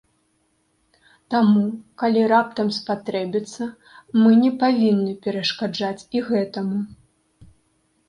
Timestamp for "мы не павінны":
4.23-5.13